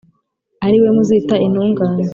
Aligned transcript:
ari 0.65 0.77
we 0.81 0.87
muzita 0.95 1.35
Intungane, 1.45 2.03